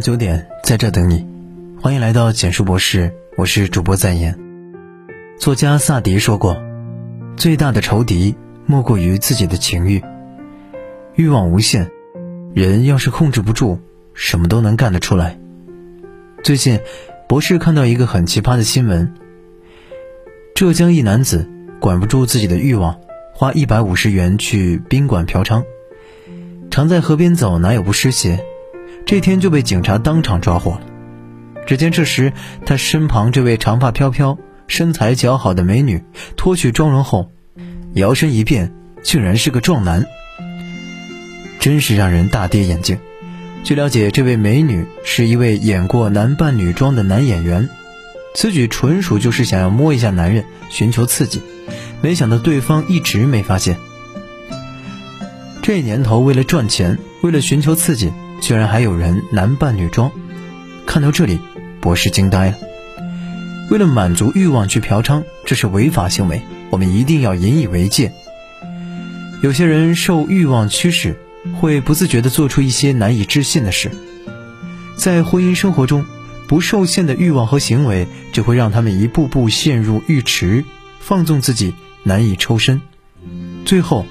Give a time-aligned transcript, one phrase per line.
[0.00, 1.26] 上九点，在这等你。
[1.78, 4.34] 欢迎来到简述博士，我是主播在言。
[5.38, 6.56] 作家萨迪说过
[7.36, 8.34] ：“最大的仇敌
[8.64, 10.02] 莫过于自己的情欲。
[11.16, 11.90] 欲望无限，
[12.54, 13.78] 人要是控制不住，
[14.14, 15.38] 什么都能干得出来。”
[16.42, 16.80] 最近，
[17.28, 19.12] 博士看到一个很奇葩的新闻：
[20.54, 21.46] 浙江一男子
[21.78, 22.98] 管不住自己的欲望，
[23.34, 25.62] 花一百五十元去宾馆嫖娼。
[26.70, 28.42] 常在河边走，哪有不湿鞋？
[29.06, 30.82] 这天就被警察当场抓获了。
[31.66, 32.32] 只见这时，
[32.64, 36.02] 他身旁这位长发飘飘、身材姣好的美女
[36.36, 37.30] 脱去妆容后，
[37.94, 38.72] 摇身一变，
[39.02, 40.04] 竟然是个壮男，
[41.58, 42.98] 真是让人大跌眼镜。
[43.62, 47.68] 据了解，这位美女是一位演过男扮女装的男演员，
[48.34, 51.42] 此举纯属就是想要摸一下男人，寻求刺激。
[52.00, 53.76] 没想到对方一直没发现。
[55.62, 60.10] 这年头，为了赚钱，为了寻求刺激，居然还有人男扮女装。
[60.86, 61.38] 看到这里，
[61.80, 62.56] 博士惊呆了。
[63.70, 68.12] 为了满足欲望去嫖娼，这是违法行为，我们一定要引以为戒。
[69.42, 71.16] 有些人受欲望驱使，
[71.60, 73.90] 会不自觉地做出一些难以置信的事。
[74.96, 76.04] 在婚姻生活中，
[76.48, 80.64] 不受限的欲望和行为，只会让他们一步步陷入浴池，
[80.98, 82.80] 放纵自己，难以抽身，
[83.64, 84.06] 最后。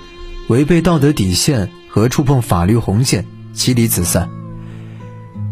[0.47, 3.27] 违背道德底线和触碰法律红线，
[3.59, 4.29] 妻离子散。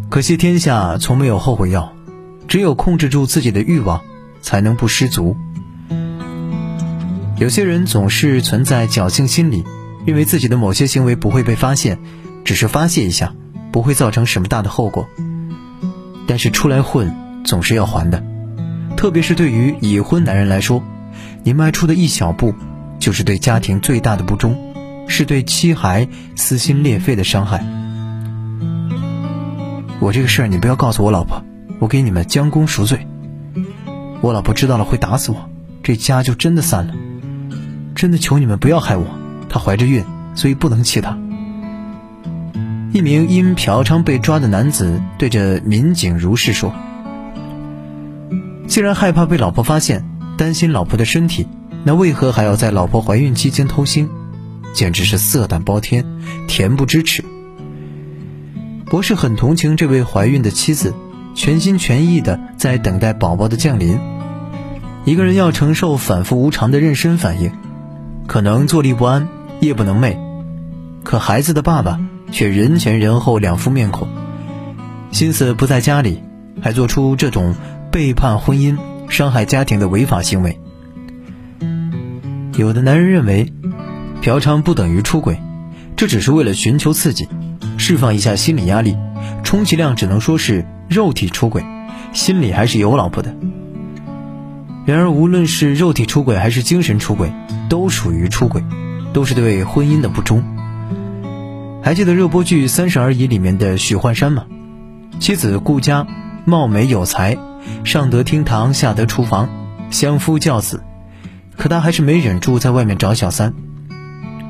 [0.09, 1.91] 可惜天下从没有后悔药，
[2.47, 3.99] 只有控制住自己的欲望，
[4.41, 5.35] 才能不失足。
[7.37, 9.65] 有些人总是存在侥幸心理，
[10.05, 11.99] 认为自己的某些行为不会被发现，
[12.45, 13.35] 只是发泄一下，
[13.73, 15.05] 不会造成什么大的后果。
[16.27, 18.23] 但是出来混总是要还的，
[18.95, 20.81] 特别是对于已婚男人来说，
[21.43, 22.55] 你迈出的一小步，
[22.99, 24.55] 就是对家庭最大的不忠。
[25.09, 26.05] 是对妻孩
[26.35, 27.65] 撕心裂肺的伤害。
[29.99, 31.43] 我这个事儿你不要告诉我老婆，
[31.79, 33.07] 我给你们将功赎罪。
[34.21, 35.49] 我老婆知道了会打死我，
[35.81, 36.93] 这家就真的散了。
[37.95, 39.05] 真的求你们不要害我，
[39.49, 40.03] 她怀着孕，
[40.35, 41.17] 所以不能气她。
[42.93, 46.71] 一名因嫖娼被抓的男子对着民警如是说
[48.67, 50.05] ：“既然害怕被老婆发现，
[50.37, 51.47] 担心老婆的身体，
[51.83, 54.07] 那为何还要在老婆怀孕期间偷腥？”
[54.73, 56.05] 简直是色胆包天，
[56.47, 57.23] 恬不知耻。
[58.89, 60.93] 博士很同情这位怀孕的妻子，
[61.35, 63.99] 全心全意的在等待宝宝的降临。
[65.05, 67.51] 一个人要承受反复无常的妊娠反应，
[68.27, 69.27] 可能坐立不安，
[69.59, 70.17] 夜不能寐。
[71.03, 71.99] 可孩子的爸爸
[72.31, 74.07] 却人前人后两副面孔，
[75.11, 76.23] 心思不在家里，
[76.61, 77.55] 还做出这种
[77.91, 78.77] 背叛婚姻、
[79.09, 80.59] 伤害家庭的违法行为。
[82.57, 83.53] 有的男人认为。
[84.19, 85.39] 嫖娼不等于出轨，
[85.95, 87.27] 这只是为了寻求刺激，
[87.77, 88.97] 释放一下心理压力，
[89.43, 91.63] 充其量只能说是肉体出轨，
[92.13, 93.35] 心里还是有老婆的。
[94.85, 97.31] 然而，无论是肉体出轨还是精神出轨，
[97.69, 98.63] 都属于出轨，
[99.13, 100.43] 都是对婚姻的不忠。
[101.83, 104.45] 还记得热播剧《三十而已》里面的许幻山吗？
[105.19, 106.07] 妻子顾佳
[106.45, 107.37] 貌美有才，
[107.83, 109.49] 上得厅堂，下得厨房，
[109.89, 110.83] 相夫教子，
[111.55, 113.53] 可他还是没忍住在外面找小三。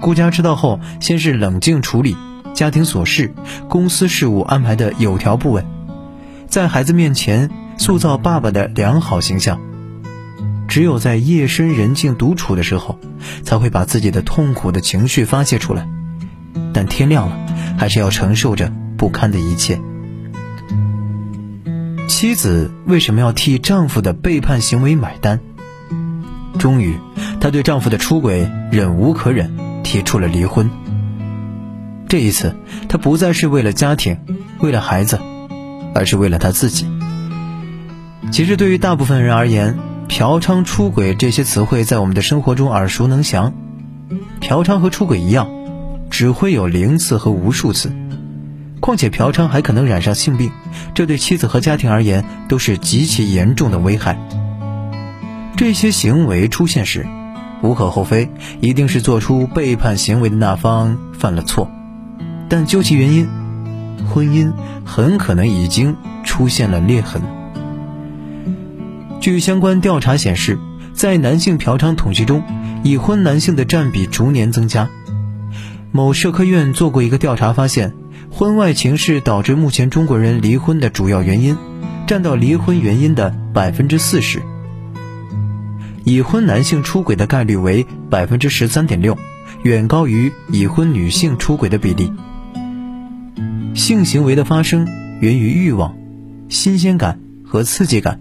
[0.02, 2.16] 顾佳知道后，先是冷静处理
[2.54, 3.34] 家庭琐事、
[3.70, 5.66] 公司事务安排的有条不紊，
[6.48, 9.60] 在孩子面前塑造爸爸的良好形象。
[10.68, 13.00] 只有在夜深人静独处的时候，
[13.44, 15.88] 才会把自己的痛苦的情绪发泄出来。
[16.74, 17.38] 但天亮了，
[17.78, 19.80] 还是要承受着不堪的一切。
[22.08, 25.40] 妻子为什么要替丈夫的背叛行为买单？
[26.60, 26.98] 终于，
[27.40, 29.68] 她对丈夫的出轨忍无可忍。
[29.88, 30.70] 提出了离婚。
[32.08, 32.56] 这一次，
[32.88, 34.18] 他不再是为了家庭，
[34.60, 35.20] 为了孩子，
[35.94, 36.88] 而是为了他自己。
[38.32, 43.54] 其实，对于大部分人而言，嫖娼、出轨这些词汇在我们的生活中耳熟能详。
[44.40, 45.50] 嫖娼和出轨一样，
[46.10, 47.92] 只会有零次和无数次。
[48.80, 50.52] 况且，嫖娼还可能染上性病，
[50.94, 54.18] 这对妻子和家庭而言都是极其严重的危害。
[55.58, 57.06] 这些行为出现时，
[57.62, 58.30] 无可厚非，
[58.62, 61.70] 一定是做出背叛行为的那方犯了错，
[62.50, 63.28] 但究其原因，
[64.10, 64.54] 婚姻
[64.86, 67.22] 很可能已经出现了裂痕。
[69.20, 70.58] 据相关调查显示，
[70.94, 72.44] 在男性嫖娼统计中，
[72.84, 74.90] 已婚男性的占比逐年增加。
[75.92, 77.94] 某社科院做过一个调查，发现
[78.30, 81.58] 婚外情是导致目前中国人离婚的主要原因，
[82.06, 84.42] 占到离婚原因的百分之四十。
[86.04, 89.18] 已婚男性出轨的概率为百分之十三点六，
[89.64, 92.14] 远高于已婚女性出轨的比例。
[93.76, 94.88] 性行为的发生
[95.20, 95.96] 源于欲望、
[96.50, 98.20] 新鲜感和刺激感。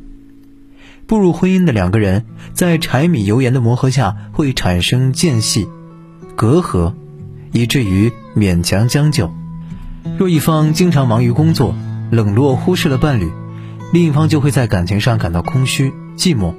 [1.07, 5.69] 步入婚姻的两个人，在柴米油盐的磨合下，会产生间隙、
[6.35, 6.95] 隔阂，
[7.53, 9.33] 以至于勉强将就。
[10.19, 11.75] 若一方经常忙于工作，
[12.11, 13.31] 冷落忽视了伴侣，
[13.93, 16.55] 另一方就会在感情上感到空虚、寂寞，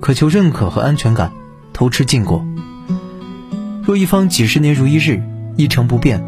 [0.00, 1.32] 渴求认可和安全感，
[1.72, 2.46] 偷吃禁果。
[3.82, 5.22] 若一方几十年如一日，
[5.56, 6.24] 一成不变，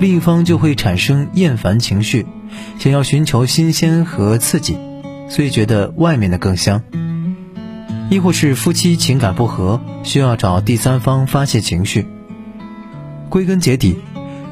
[0.00, 2.24] 另一方就会产生厌烦情绪，
[2.78, 4.78] 想要寻求新鲜和刺激，
[5.28, 6.82] 所以觉得外面的更香。
[8.08, 12.06] 亦或是夫妻情感不和，需要找第三方发泄情绪。
[13.28, 13.98] 归根结底，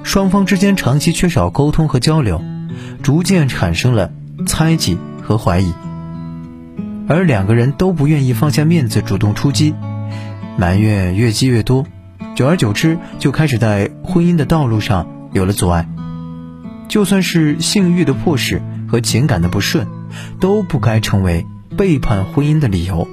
[0.03, 2.43] 双方之间长期缺少沟通和交流，
[3.03, 4.13] 逐渐产生了
[4.47, 5.73] 猜忌和怀疑，
[7.09, 9.75] 而两个人都不愿意放下面子主动出击，
[10.59, 11.87] 埋怨越积越多，
[12.37, 15.89] 久而久之就开始在婚姻的道路上有了阻碍。
[16.89, 19.87] 就算是性欲的迫使和情感的不顺，
[20.41, 21.47] 都不该成为
[21.77, 23.07] 背叛婚姻的理由。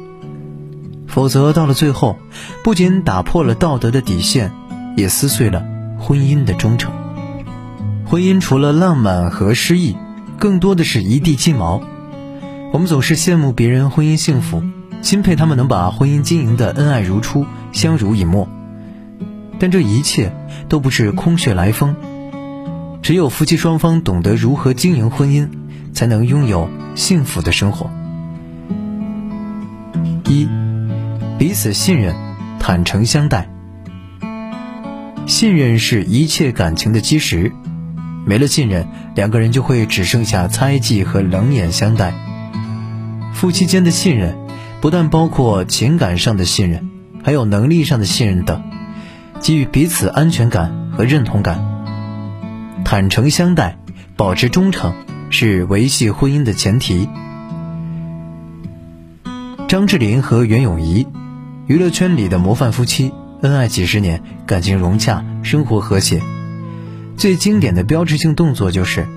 [1.07, 2.17] 否则，到了最后，
[2.63, 4.51] 不仅打破了道德的底线，
[4.97, 5.63] 也撕碎了
[5.99, 6.91] 婚姻的忠诚。
[8.05, 9.95] 婚姻除了浪漫和诗意，
[10.39, 11.81] 更多的是一地鸡毛。
[12.71, 14.63] 我们总是羡慕别人婚姻幸福，
[15.01, 18.47] 钦佩他们能把婚姻经营的恩爱如初、相濡以沫。
[19.65, 20.31] 但这一切
[20.69, 21.95] 都不是空穴来风。
[23.01, 25.49] 只有夫妻双方懂得如何经营婚姻，
[25.91, 27.89] 才能拥有幸福的生活。
[30.25, 30.47] 一。
[31.39, 32.15] 彼此信任，
[32.59, 33.49] 坦诚相待。
[35.25, 37.51] 信任是一切感情的基石，
[38.23, 42.13] 没了信任，两个人就会只剩下猜忌和冷眼相待。
[43.33, 44.37] 夫妻间的信任，
[44.79, 46.87] 不但包括情感上的信任，
[47.23, 48.61] 还有能力上的信任等，
[49.41, 51.63] 给予彼此安全感和认同感。
[52.83, 53.77] 坦诚相待，
[54.15, 54.93] 保持忠诚，
[55.29, 57.09] 是维系婚姻的前提。
[59.67, 61.07] 张智霖和袁咏仪。
[61.67, 63.11] 娱乐圈里的模范夫妻，
[63.41, 66.21] 恩爱几十年，感情融洽，生活和谐。
[67.17, 69.07] 最经典的标志性动作就是，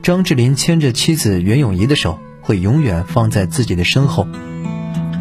[0.00, 4.28] 张智霖牵着妻子袁咏仪的手，会永远放在自己的身后。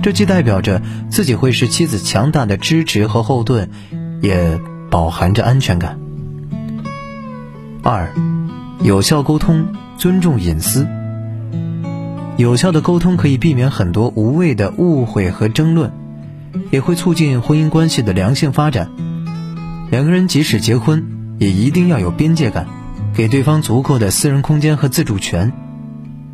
[0.03, 3.71] 这既代表着自己会是妻子强大的支持和后盾，
[4.21, 4.59] 也
[4.89, 5.99] 饱含着安全感。
[7.83, 8.11] 二，
[8.81, 9.67] 有效沟通，
[9.97, 10.87] 尊重隐私。
[12.37, 15.91] 有效的沟通可以避免很多无谓的误会和争论。
[16.71, 18.89] 也会促进婚姻关系的良性发展。
[19.91, 21.05] 两个人即使结婚，
[21.37, 22.65] 也一定要有边界感，
[23.13, 25.53] 给对方足够的私人空间和自主权。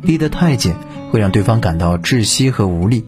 [0.02, 0.74] 逼得太紧，
[1.10, 3.06] 会让对方感到窒息和无力。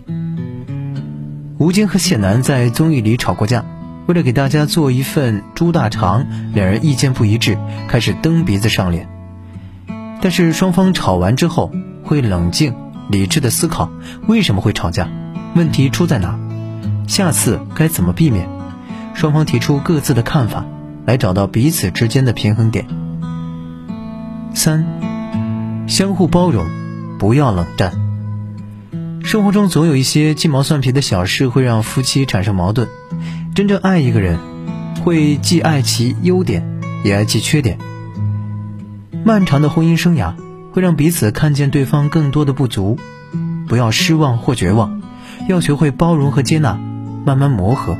[1.58, 3.64] 吴京和谢楠在综艺里吵过架，
[4.06, 7.58] 为了给大家做一份猪大肠，两人意见不一致，
[7.88, 9.08] 开始蹬鼻子上脸。
[10.20, 11.72] 但是双方吵完之后，
[12.04, 12.74] 会冷静
[13.10, 13.90] 理智的思考
[14.28, 15.08] 为什么会吵架，
[15.54, 16.38] 问题出在哪。
[17.08, 18.48] 下次该怎么避免？
[19.14, 20.64] 双方提出各自的看法，
[21.04, 22.86] 来找到彼此之间的平衡点。
[24.54, 24.86] 三，
[25.88, 26.66] 相互包容，
[27.18, 27.92] 不要冷战。
[29.24, 32.88] 生活中总有一些鸡毛蒜皮的小事会让夫妻产生矛盾。
[33.56, 34.38] 真正爱一个人，
[35.02, 37.78] 会既爱其优点，也爱其缺点。
[39.24, 40.34] 漫长的婚姻生涯
[40.72, 42.98] 会让彼此看见对方更多的不足，
[43.66, 45.00] 不要失望或绝望，
[45.48, 46.78] 要学会包容和接纳。
[47.24, 47.96] 慢慢磨合。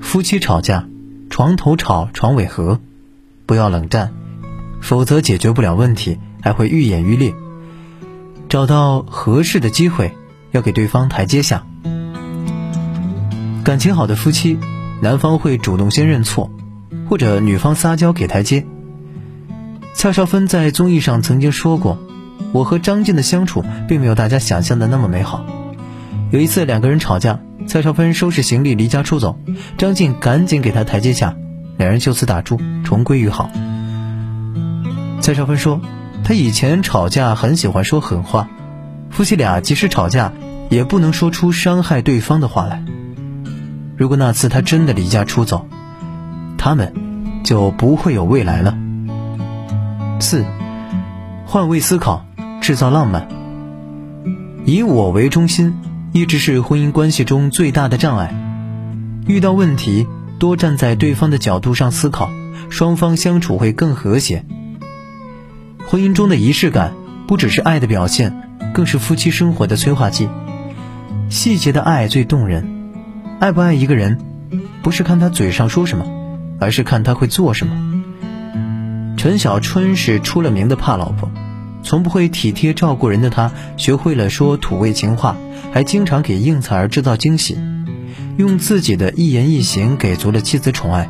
[0.00, 0.86] 夫妻吵架，
[1.28, 2.78] 床头吵，床尾和，
[3.46, 4.12] 不要冷战，
[4.80, 7.34] 否则解决不了问题，还会愈演愈烈。
[8.48, 10.14] 找到合适的机会，
[10.52, 11.66] 要给对方台阶下。
[13.62, 14.58] 感情好的夫妻，
[15.02, 16.50] 男方会主动先认错，
[17.08, 18.64] 或者女方撒娇给台阶。
[19.92, 21.98] 蔡少芬在综艺上曾经说过
[22.52, 25.44] ：“我和张晋的相处，并没有大家想象的那么美好。”
[26.32, 27.40] 有一次两个人吵架。
[27.66, 29.38] 蔡少芬收拾行李离家出走，
[29.78, 31.36] 张晋赶紧给她台阶下，
[31.76, 33.48] 两人就此打住，重归于好。
[35.20, 35.80] 蔡少芬说，
[36.24, 38.48] 她以前吵架很喜欢说狠话，
[39.10, 40.32] 夫妻俩即使吵架，
[40.68, 42.82] 也不能说出伤害对方的话来。
[44.00, 45.66] 如果那次他真的离家出走，
[46.56, 46.94] 他们
[47.44, 48.74] 就不会有未来了。
[50.20, 50.42] 四，
[51.44, 52.24] 换位思考，
[52.62, 53.28] 制造浪漫，
[54.64, 55.74] 以我为中心。
[56.12, 58.34] 一直是婚姻关系中最大的障碍。
[59.26, 60.06] 遇到问题，
[60.38, 62.30] 多站在对方的角度上思考，
[62.70, 64.46] 双方相处会更和谐。
[65.86, 66.94] 婚姻中的仪式感，
[67.26, 68.34] 不只是爱的表现，
[68.72, 70.26] 更是夫妻生活的催化剂。
[71.28, 72.79] 细节的爱最动人。
[73.40, 74.18] 爱不爱一个人，
[74.82, 76.04] 不是看他嘴上说什么，
[76.60, 77.74] 而是看他会做什么。
[79.16, 81.30] 陈小春是出了名的怕老婆，
[81.82, 85.38] 从不会体贴照顾人的他，学会了说土味情话，
[85.72, 87.58] 还经常给应采儿制造惊喜，
[88.36, 91.08] 用自己的一言一行给足了妻子宠爱。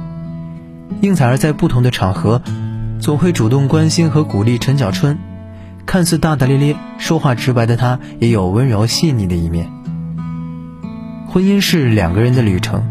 [1.00, 2.40] 应采儿在不同的场合，
[3.00, 5.18] 总会主动关心和鼓励陈小春。
[5.84, 9.68] 看似大大咧咧、说话直白的他，也有温柔细腻的一面。
[11.32, 12.82] 婚姻是两个人的旅程，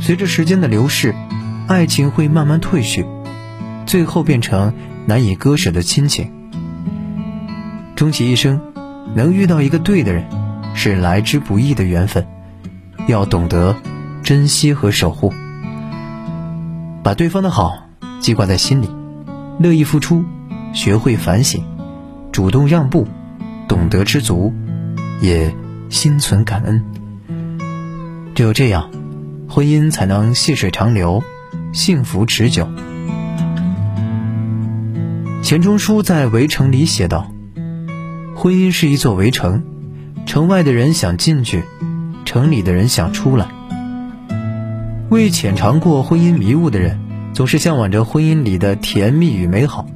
[0.00, 1.14] 随着时间的流逝，
[1.68, 3.06] 爱情会慢慢褪去，
[3.86, 4.74] 最后变成
[5.06, 6.32] 难以割舍的亲情。
[7.94, 8.60] 终其一生，
[9.14, 10.24] 能遇到一个对的人，
[10.74, 12.26] 是来之不易的缘分，
[13.06, 13.76] 要懂得
[14.20, 15.32] 珍惜和守护，
[17.04, 17.86] 把对方的好
[18.18, 18.90] 记挂在心里，
[19.60, 20.24] 乐意付出，
[20.72, 21.62] 学会反省，
[22.32, 23.06] 主动让步，
[23.68, 24.52] 懂得知足，
[25.20, 25.54] 也
[25.88, 26.84] 心存感恩。
[28.36, 28.90] 只有这样，
[29.48, 31.24] 婚姻才能细水长流，
[31.72, 32.68] 幸福持久。
[35.40, 37.32] 钱钟书在《围城》里写道。
[38.34, 39.64] 婚姻是一座围城，
[40.26, 41.64] 城外的人想进去，
[42.26, 43.48] 城里的人想出来。
[45.08, 47.00] 未浅尝过婚姻迷雾的人，
[47.32, 49.86] 总是向往着婚姻里的甜蜜与美好；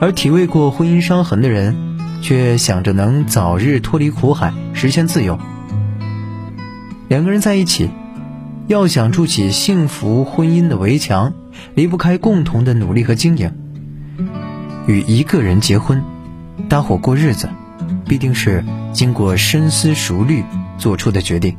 [0.00, 1.76] 而体味过婚姻伤痕的人，
[2.22, 5.38] 却想着能早日脱离苦海，实现自由。
[7.14, 7.90] 两个人在一起，
[8.66, 11.32] 要想筑起幸福婚姻的围墙，
[11.76, 13.52] 离不开共同的努力和经营。
[14.88, 16.02] 与一个人结婚。
[16.68, 17.48] 搭伙过日子，
[18.04, 20.42] 必定是经过深思熟虑
[20.76, 21.56] 做出的决定，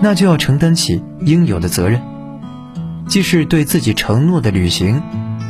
[0.00, 2.00] 那就要承担起应有的责任，
[3.06, 5.02] 既是对自己承诺的履行，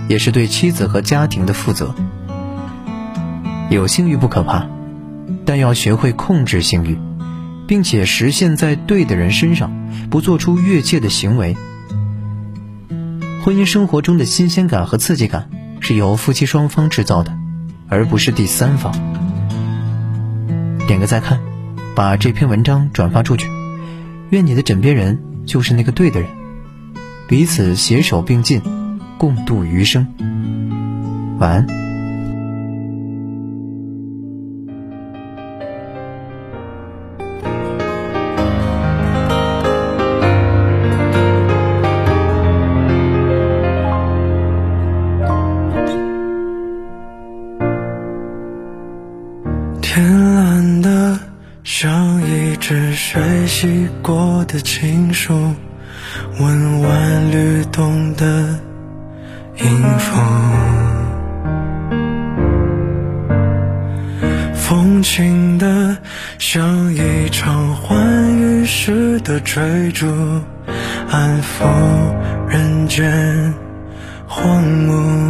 [0.09, 1.95] 也是对妻子和家庭的负责。
[3.71, 4.67] 有性欲不可怕，
[5.45, 6.99] 但要学会控制性欲，
[7.69, 9.71] 并且实现在对的人身上，
[10.11, 11.57] 不做出越界的行为。
[13.45, 15.49] 婚姻生活中的新鲜感和刺激感，
[15.79, 17.39] 是由夫妻双方制造的。
[17.91, 18.93] 而不是第三方。
[20.87, 21.41] 点个再看，
[21.95, 23.49] 把这篇文章转发出去。
[24.29, 26.29] 愿你的枕边人就是那个对的人，
[27.29, 28.61] 彼此携手并进，
[29.17, 30.07] 共度余生。
[31.39, 31.88] 晚安。
[56.41, 58.25] 温婉律动的
[59.57, 60.21] 音符，
[64.55, 65.97] 风轻的
[66.39, 70.07] 像一场欢愉时的追逐，
[71.11, 71.65] 安抚
[72.49, 73.53] 人间
[74.29, 75.29] 荒芜。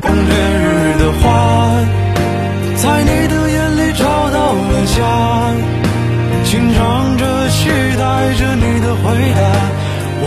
[0.00, 1.80] 烈日的花，
[2.76, 3.41] 在你的。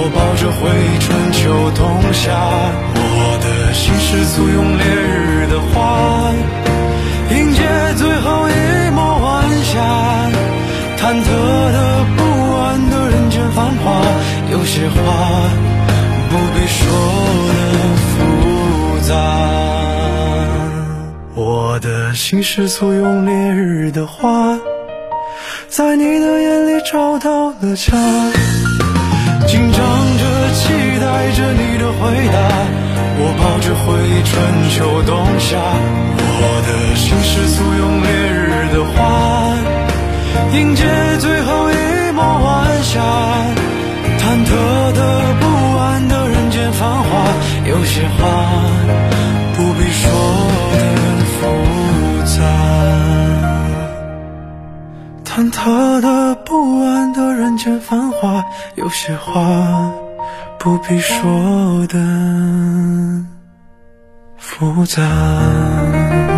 [0.05, 2.29] 我抱着回忆春秋冬夏，
[2.93, 6.31] 我的心是簇拥烈日的花，
[7.31, 7.63] 迎接
[7.97, 8.53] 最后一
[8.91, 10.29] 抹晚霞。
[10.95, 11.25] 忐忑
[11.71, 12.21] 的、不
[12.53, 14.05] 安的人间繁华，
[14.51, 14.95] 有些话
[16.29, 16.85] 不必说
[17.50, 17.55] 的
[18.05, 18.13] 复
[19.09, 19.09] 杂。
[21.33, 24.55] 我的心是簇拥烈日的花，
[25.67, 27.91] 在你的眼里找到了家，
[29.47, 29.79] 紧张
[30.17, 30.23] 着，
[30.53, 30.63] 期
[30.99, 32.37] 待着你的回答。
[33.17, 34.33] 我抱着回忆春
[34.69, 35.55] 秋冬夏，
[36.41, 38.97] 我的心是簇拥烈日的花，
[40.57, 40.83] 迎接
[41.19, 41.73] 最后一
[42.11, 42.99] 抹晚霞。
[44.19, 44.51] 忐忑
[44.93, 44.99] 的、
[45.39, 45.43] 不
[45.77, 47.07] 安的人间繁华，
[47.65, 48.17] 有些话
[49.55, 50.03] 不必说
[50.73, 50.75] 的
[51.35, 51.39] 复
[52.25, 52.37] 杂。
[55.23, 59.93] 忐忑的、不安的人间繁华，有些话
[60.57, 61.95] 不必说的
[64.35, 66.35] 复杂。